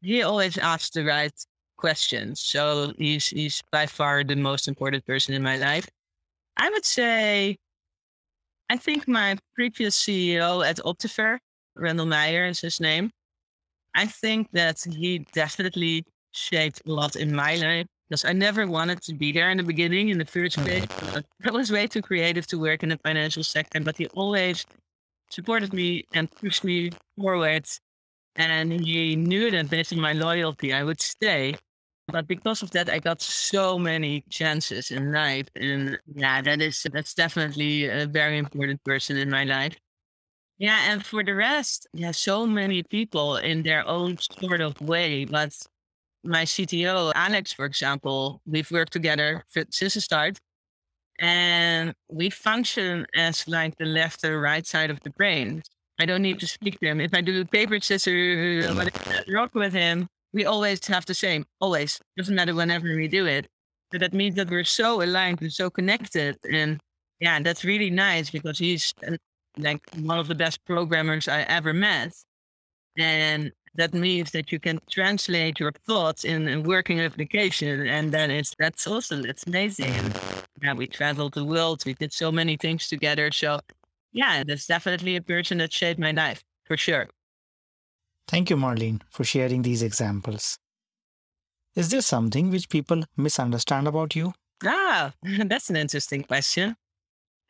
[0.00, 1.34] He always asked the right
[1.78, 2.40] questions.
[2.40, 5.88] So he's, he's by far the most important person in my life.
[6.58, 7.56] I would say,
[8.68, 11.38] I think my previous CEO at Optiver,
[11.76, 13.10] Randall Meyer is his name.
[13.94, 19.02] I think that he definitely shaped a lot in my life because I never wanted
[19.02, 20.84] to be there in the beginning, in the first place.
[20.84, 21.18] Mm-hmm.
[21.48, 24.64] I was way too creative to work in the financial sector, but he always
[25.30, 27.66] supported me and pushed me forward.
[28.36, 31.56] And he knew that based on my loyalty, I would stay.
[32.10, 35.46] But because of that, I got so many chances in life.
[35.56, 39.76] And yeah, that is, that's definitely a very important person in my life.
[40.56, 45.26] Yeah, and for the rest, yeah, so many people in their own sort of way.
[45.26, 45.54] But
[46.24, 50.38] my CTO, Alex, for example, we've worked together since the start.
[51.20, 55.62] And we function as like the left or right side of the brain.
[56.00, 57.00] I don't need to speak to him.
[57.00, 58.66] If I do paper scissors
[59.28, 61.44] rock with him, we always have the same.
[61.60, 62.00] Always.
[62.16, 63.46] Doesn't matter whenever we do it.
[63.90, 66.36] But that means that we're so aligned and so connected.
[66.50, 66.80] And
[67.20, 69.16] yeah, that's really nice because he's uh,
[69.56, 72.12] like one of the best programmers I ever met.
[72.98, 77.86] And that means that you can translate your thoughts in a working application.
[77.86, 79.22] And then it's that's awesome.
[79.22, 79.94] That's amazing.
[80.62, 81.84] Yeah, we traveled the world.
[81.86, 83.30] We did so many things together.
[83.30, 83.60] So
[84.12, 87.08] yeah, that's definitely a person that shaped my life for sure.
[88.28, 90.58] Thank you, Marleen, for sharing these examples.
[91.74, 94.34] Is there something which people misunderstand about you?
[94.64, 95.12] Ah,
[95.46, 96.76] that's an interesting question.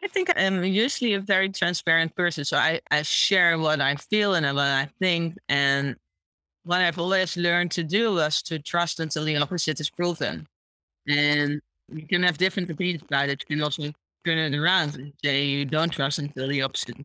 [0.03, 2.45] I think I'm usually a very transparent person.
[2.45, 5.37] So I, I share what I feel and what I think.
[5.49, 5.97] And
[6.63, 10.47] what I've always learned to do was to trust until the opposite is proven.
[11.09, 11.61] And
[11.93, 13.43] you can have different opinions about it.
[13.49, 13.91] You can also
[14.25, 16.97] turn it around and say you don't trust until the opposite.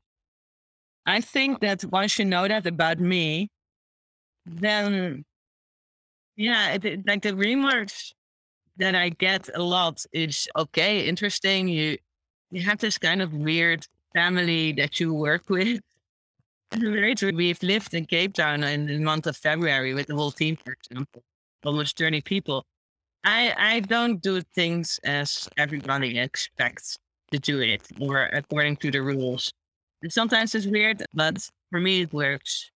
[1.06, 3.50] I think that once you know that about me,
[4.46, 5.24] then
[6.36, 8.14] yeah, it, like the remarks
[8.78, 11.68] that I get a lot is okay, interesting.
[11.68, 11.98] You
[12.52, 15.80] you have this kind of weird family that you work with.
[16.80, 20.74] We've lived in Cape Town in the month of February with the whole team, for
[20.74, 21.24] example,
[21.64, 22.66] almost 30 people.
[23.24, 26.98] I, I don't do things as everybody expects
[27.32, 29.52] to do it or according to the rules.
[30.10, 32.72] Sometimes it's weird, but for me, it works.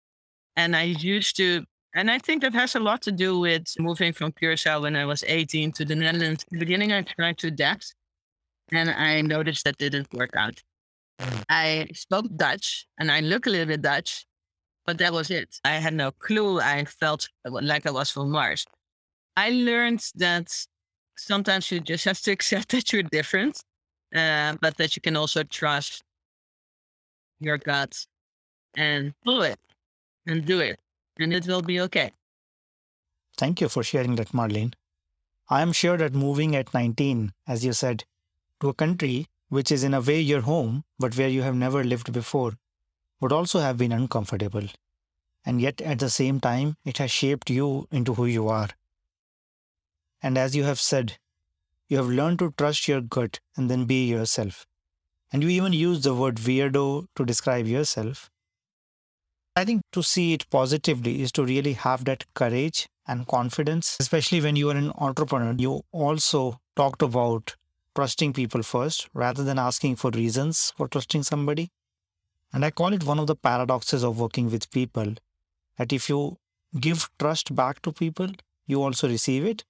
[0.56, 1.64] And I used to,
[1.94, 5.04] and I think that has a lot to do with moving from Curacao when I
[5.04, 6.44] was 18 to the Netherlands.
[6.50, 7.94] In the beginning, I tried to adapt
[8.70, 10.62] and I noticed that didn't work out.
[11.48, 14.26] I spoke Dutch and I look a little bit Dutch,
[14.84, 15.56] but that was it.
[15.64, 16.60] I had no clue.
[16.60, 18.64] I felt like I was from Mars.
[19.36, 20.48] I learned that
[21.16, 23.62] sometimes you just have to accept that you're different,
[24.14, 26.02] uh, but that you can also trust
[27.40, 28.06] your gut
[28.76, 29.58] and do it
[30.26, 30.78] and do it,
[31.18, 32.12] and it will be okay.
[33.36, 34.74] Thank you for sharing that, Marleen.
[35.48, 38.04] I am sure that moving at 19, as you said,
[38.60, 41.84] to a country which is in a way your home, but where you have never
[41.84, 42.54] lived before,
[43.20, 44.66] would also have been uncomfortable.
[45.44, 48.70] And yet, at the same time, it has shaped you into who you are.
[50.22, 51.18] And as you have said,
[51.88, 54.66] you have learned to trust your gut and then be yourself.
[55.32, 58.30] And you even use the word weirdo to describe yourself.
[59.56, 64.40] I think to see it positively is to really have that courage and confidence, especially
[64.40, 65.54] when you are an entrepreneur.
[65.56, 67.54] You also talked about
[67.94, 71.70] trusting people first rather than asking for reasons for trusting somebody.
[72.52, 75.14] And I call it one of the paradoxes of working with people
[75.78, 76.38] that if you
[76.80, 78.30] give trust back to people,
[78.66, 79.64] you also receive it.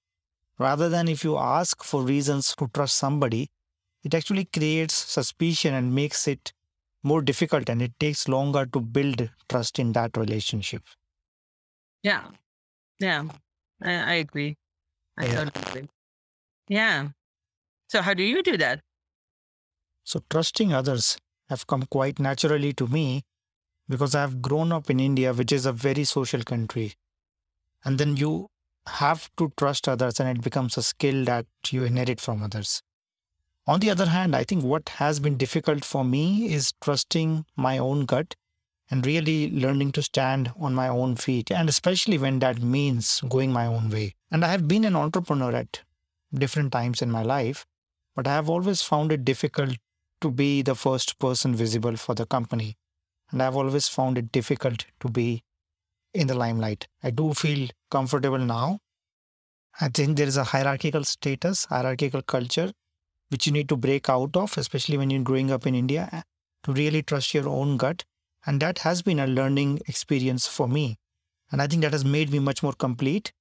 [0.57, 3.49] Rather than if you ask for reasons to trust somebody,
[4.03, 6.53] it actually creates suspicion and makes it
[7.05, 10.83] more difficult and it takes longer to build trust in that relationship.
[12.03, 12.23] Yeah.
[12.99, 13.25] Yeah.
[13.81, 14.55] I, I agree.
[15.17, 15.43] I Yeah.
[15.45, 15.89] totally agree.
[16.69, 17.09] Yeah.
[17.89, 18.81] So how do you do that?
[20.03, 21.17] So, trusting others
[21.49, 23.23] have come quite naturally to me
[23.89, 26.93] because I've grown up in India, which is a very social country.
[27.83, 28.47] And then you
[28.87, 32.81] have to trust others, and it becomes a skill that you inherit from others.
[33.67, 37.79] On the other hand, I think what has been difficult for me is trusting my
[37.79, 38.35] own gut
[38.91, 43.51] and really learning to stand on my own feet, and especially when that means going
[43.51, 44.13] my own way.
[44.29, 45.81] And I have been an entrepreneur at
[46.31, 47.65] different times in my life,
[48.15, 49.77] but I have always found it difficult
[50.21, 52.77] to be the first person visible for the company.
[53.31, 55.43] And I've always found it difficult to be
[56.13, 56.87] in the limelight.
[57.03, 58.79] I do feel comfortable now.
[59.81, 62.71] I think there is a hierarchical status, hierarchical culture,
[63.29, 66.21] which you need to break out of, especially when you're growing up in India, eh,
[66.63, 68.03] to really trust your own gut.
[68.45, 70.97] And that has been a learning experience for me.
[71.51, 73.31] And I think that has made me much more complete.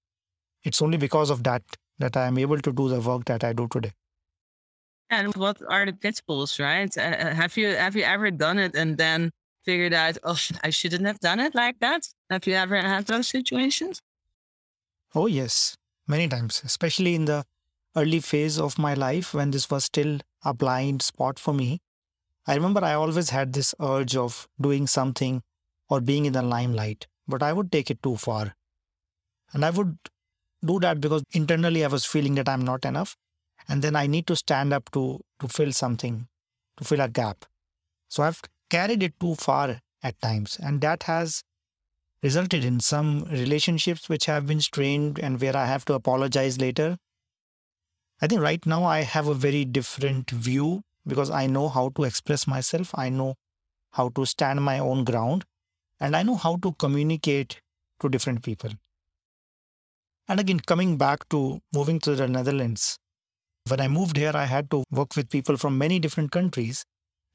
[0.62, 1.62] It's only because of that
[1.98, 3.92] that I am able to do the work that I do today.
[5.10, 6.96] And what are the pitfalls, right?
[6.96, 9.30] Uh, uh, have you have you ever done it and then
[9.64, 12.08] figured out, oh, I shouldn't have done it like that?
[12.30, 14.00] Have you ever had those situations?
[15.14, 15.76] Oh, yes,
[16.08, 17.44] many times, especially in the
[17.96, 21.80] early phase of my life when this was still a blind spot for me.
[22.46, 25.42] I remember I always had this urge of doing something
[25.88, 28.54] or being in the limelight, but I would take it too far.
[29.52, 29.96] And I would
[30.64, 33.16] do that because internally I was feeling that I'm not enough.
[33.68, 36.26] And then I need to stand up to, to fill something,
[36.76, 37.46] to fill a gap.
[38.08, 40.58] So I've carried it too far at times.
[40.62, 41.42] And that has
[42.22, 46.98] resulted in some relationships which have been strained and where I have to apologize later.
[48.24, 52.04] I think right now I have a very different view because I know how to
[52.04, 52.92] express myself.
[52.94, 53.34] I know
[53.92, 55.44] how to stand my own ground
[56.00, 57.60] and I know how to communicate
[58.00, 58.70] to different people.
[60.26, 62.96] And again, coming back to moving to the Netherlands,
[63.68, 66.82] when I moved here, I had to work with people from many different countries.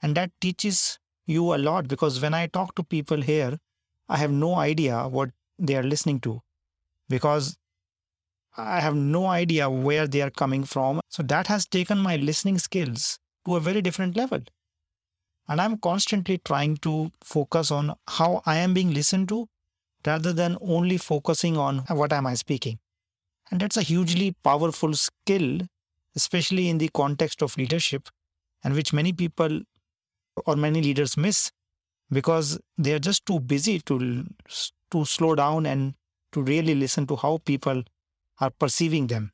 [0.01, 0.97] And that teaches
[1.27, 3.59] you a lot because when I talk to people here,
[4.07, 6.41] I have no idea what they are listening to
[7.09, 7.59] because
[8.59, 11.01] I have no idea where they are coming from.
[11.09, 14.41] So that has taken my listening skills to a very different level.
[15.47, 19.47] And I'm constantly trying to focus on how I am being listened to
[20.05, 22.79] rather than only focusing on what am I speaking.
[23.51, 25.61] And that's a hugely powerful skill,
[26.15, 28.09] especially in the context of leadership,
[28.63, 29.61] and which many people
[30.45, 31.51] or many leaders miss
[32.11, 34.25] because they are just too busy to
[34.91, 35.93] to slow down and
[36.31, 37.83] to really listen to how people
[38.39, 39.31] are perceiving them.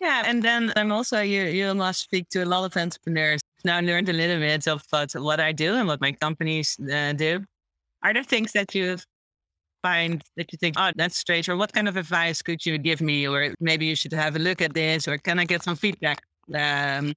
[0.00, 1.44] Yeah, and then I'm also you.
[1.44, 3.40] You must speak to a lot of entrepreneurs.
[3.64, 6.76] Now I learned a little bit of what, what I do and what my companies
[6.92, 7.44] uh, do.
[8.02, 8.98] Are there things that you
[9.82, 13.00] find that you think, oh, that's strange, or what kind of advice could you give
[13.00, 15.76] me, or maybe you should have a look at this, or can I get some
[15.76, 16.22] feedback?
[16.52, 17.14] Um,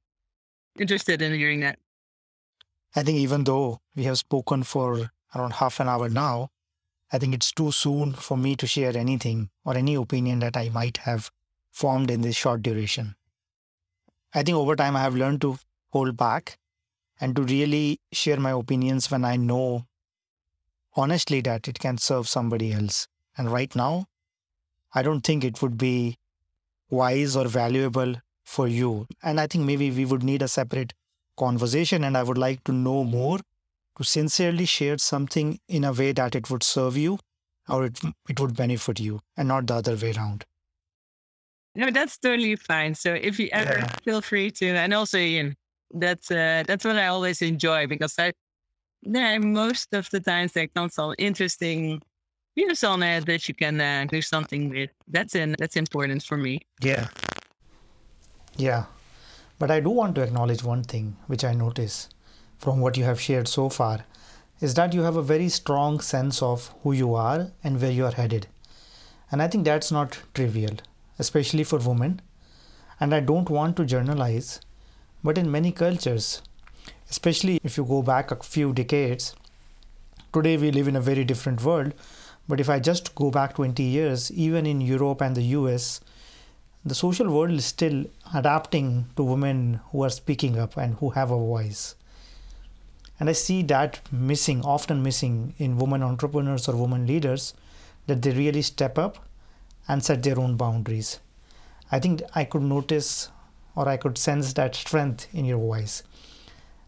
[0.79, 1.79] interested in hearing that.
[2.95, 6.49] I think even though we have spoken for around half an hour now,
[7.15, 10.67] I think it's too soon for me to share anything or any opinion that I
[10.67, 11.31] might have
[11.71, 13.15] formed in this short duration.
[14.33, 15.57] I think over time I have learned to
[15.91, 16.57] hold back
[17.21, 19.85] and to really share my opinions when I know
[20.97, 23.07] honestly that it can serve somebody else.
[23.37, 24.07] And right now,
[24.93, 26.17] I don't think it would be
[26.89, 29.07] wise or valuable for you.
[29.23, 30.93] And I think maybe we would need a separate
[31.37, 33.39] conversation, and I would like to know more
[33.97, 37.19] to sincerely share something in a way that it would serve you
[37.67, 40.45] or it, it would benefit you and not the other way around.
[41.75, 42.95] No, that's totally fine.
[42.95, 43.95] So if you ever Yeah.
[44.03, 45.55] feel free to, and also Ian,
[45.93, 48.33] that's uh, that's what I always enjoy because I
[49.03, 52.01] there most of the times there comes some interesting
[52.57, 54.89] views on it that you can uh, do something with.
[55.07, 56.61] That's in that's important for me.
[56.81, 57.07] Yeah.
[58.57, 58.85] Yeah.
[59.59, 62.09] But I do want to acknowledge one thing which I notice
[62.57, 64.05] from what you have shared so far
[64.61, 68.05] is that you have a very strong sense of who you are and where you
[68.05, 68.47] are headed.
[69.31, 70.77] And I think that's not trivial,
[71.19, 72.21] especially for women.
[72.99, 74.61] And I don't want to generalize,
[75.23, 76.41] but in many cultures,
[77.09, 79.35] especially if you go back a few decades,
[80.31, 81.93] today we live in a very different world.
[82.47, 85.99] But if I just go back 20 years, even in Europe and the US,
[86.85, 91.31] the social world is still adapting to women who are speaking up and who have
[91.31, 91.95] a voice.
[93.19, 97.53] And I see that missing, often missing in women entrepreneurs or women leaders,
[98.07, 99.25] that they really step up
[99.87, 101.19] and set their own boundaries.
[101.91, 103.29] I think I could notice
[103.75, 106.03] or I could sense that strength in your voice.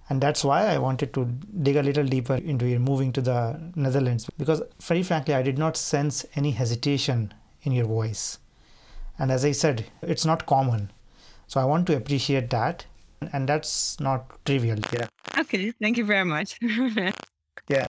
[0.09, 1.25] And that's why I wanted to
[1.61, 5.57] dig a little deeper into your moving to the Netherlands because, very frankly, I did
[5.57, 8.39] not sense any hesitation in your voice.
[9.19, 10.91] And as I said, it's not common.
[11.47, 12.85] So I want to appreciate that.
[13.33, 14.79] And that's not trivial.
[14.93, 15.07] Yeah.
[15.37, 15.71] Okay.
[15.81, 16.57] Thank you very much.
[17.67, 17.87] yeah.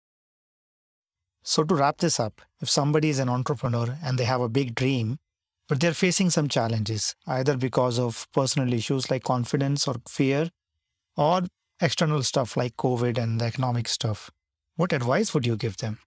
[1.44, 4.76] So, to wrap this up, if somebody is an entrepreneur and they have a big
[4.76, 5.18] dream,
[5.68, 10.50] but they're facing some challenges, either because of personal issues like confidence or fear,
[11.18, 11.42] or
[11.80, 14.30] external stuff like COVID and the economic stuff,
[14.76, 16.00] what advice would you give them?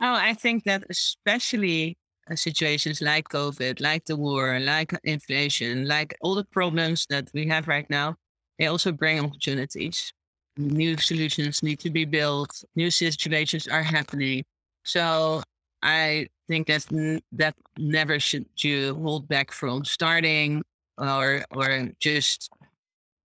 [0.00, 1.98] Oh, I think that especially
[2.28, 7.46] Uh, situations like COVID, like the war, like inflation, like all the problems that we
[7.48, 8.16] have right now,
[8.58, 10.12] they also bring opportunities.
[10.56, 12.64] New solutions need to be built.
[12.76, 14.44] New situations are happening.
[14.84, 15.42] So
[15.82, 16.86] I think that
[17.32, 20.62] that never should you hold back from starting
[20.98, 22.50] or or just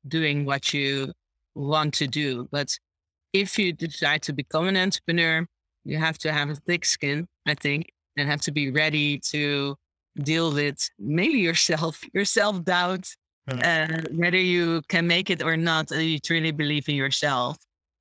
[0.08, 1.12] doing what you
[1.54, 2.48] want to do.
[2.52, 2.78] But
[3.34, 5.46] if you decide to become an entrepreneur,
[5.84, 9.76] you have to have a thick skin, I think, and have to be ready to
[10.24, 13.10] deal with maybe yourself, your self doubt,
[13.48, 15.92] uh, whether you can make it or not.
[15.92, 17.58] Uh, you truly believe in yourself,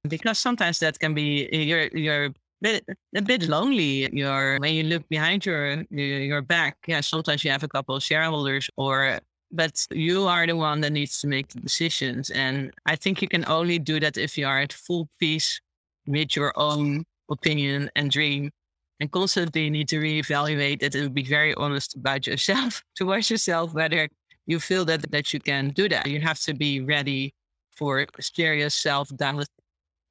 [0.09, 2.85] because sometimes that can be you're you're bit,
[3.15, 4.09] a bit lonely.
[4.13, 6.77] You're when you look behind your your back.
[6.87, 9.21] Yeah, sometimes you have a couple of shareholders or
[9.55, 12.31] but you are the one that needs to make the decisions.
[12.31, 15.61] And I think you can only do that if you are at full peace
[16.07, 18.51] with your own opinion and dream
[19.01, 24.09] and constantly need to reevaluate it and be very honest about yourself towards yourself, whether
[24.47, 26.07] you feel that, that you can do that.
[26.07, 27.35] You have to be ready
[27.77, 29.47] for serious self doubt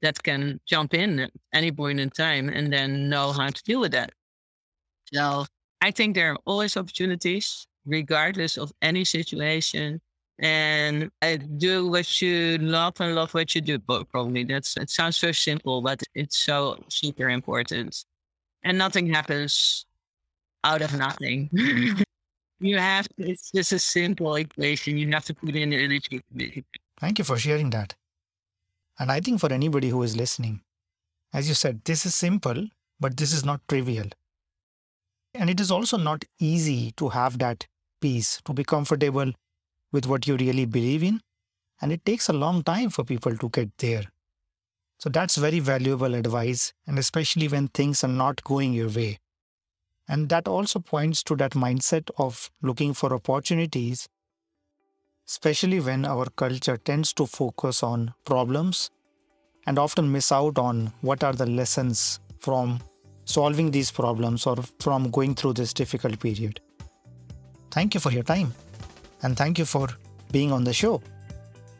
[0.02, 3.80] that can jump in at any point in time and then know how to deal
[3.80, 4.10] with that.
[5.12, 5.46] So
[5.80, 10.00] I think there are always opportunities regardless of any situation.
[10.40, 13.78] And I do what you love and love what you do.
[13.78, 18.04] Probably that's it sounds so simple, but it's so super important.
[18.64, 19.86] And nothing happens
[20.64, 21.50] out of nothing.
[22.60, 24.96] you have to, it's just a simple equation.
[24.96, 26.22] You have to put in energy.
[27.00, 27.94] Thank you for sharing that.
[28.98, 30.62] And I think for anybody who is listening,
[31.32, 34.06] as you said, this is simple, but this is not trivial.
[35.34, 37.66] And it is also not easy to have that
[38.00, 39.32] peace, to be comfortable
[39.92, 41.20] with what you really believe in.
[41.82, 44.04] And it takes a long time for people to get there.
[45.04, 49.18] So that's very valuable advice, and especially when things are not going your way.
[50.08, 54.08] And that also points to that mindset of looking for opportunities,
[55.28, 58.90] especially when our culture tends to focus on problems
[59.66, 62.80] and often miss out on what are the lessons from
[63.26, 66.62] solving these problems or from going through this difficult period.
[67.70, 68.54] Thank you for your time.
[69.22, 69.86] And thank you for
[70.32, 71.02] being on the show.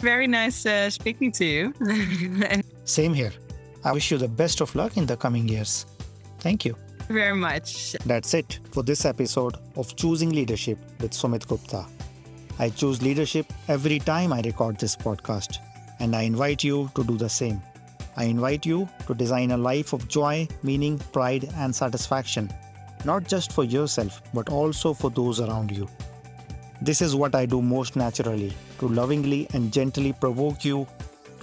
[0.01, 2.61] Very nice uh, speaking to you.
[2.85, 3.33] Same here.
[3.85, 5.87] I wish you the best of luck in the coming years.
[6.39, 6.77] Thank you.
[7.09, 7.93] Very much.
[8.07, 11.87] That's it for this episode of Choosing Leadership with Sumit Gupta.
[12.59, 15.59] I choose leadership every time I record this podcast,
[16.01, 17.61] and I invite you to do the same.
[18.17, 22.49] I invite you to design a life of joy, meaning, pride, and satisfaction
[23.05, 25.89] not just for yourself, but also for those around you.
[26.81, 30.87] This is what I do most naturally to lovingly and gently provoke you,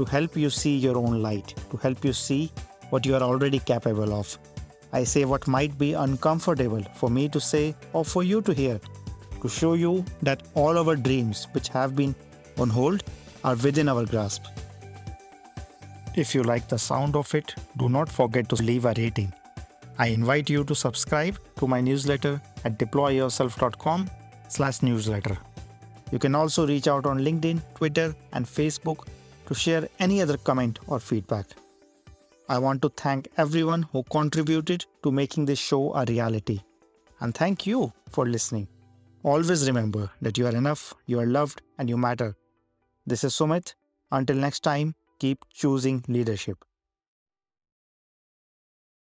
[0.01, 2.51] to help you see your own light, to help you see
[2.89, 4.37] what you are already capable of.
[4.91, 8.79] I say what might be uncomfortable for me to say or for you to hear,
[9.41, 12.15] to show you that all our dreams, which have been
[12.57, 13.03] on hold,
[13.43, 14.45] are within our grasp.
[16.15, 19.31] If you like the sound of it, do not forget to leave a rating.
[19.99, 24.09] I invite you to subscribe to my newsletter at deployyourself.com
[24.47, 25.37] slash newsletter.
[26.11, 29.07] You can also reach out on LinkedIn, Twitter, and Facebook
[29.51, 31.45] to share any other comment or feedback.
[32.47, 36.61] I want to thank everyone who contributed to making this show a reality.
[37.19, 38.69] And thank you for listening.
[39.23, 42.33] Always remember that you are enough, you are loved, and you matter.
[43.05, 43.73] This is Sumit.
[44.09, 46.63] Until next time, keep choosing leadership.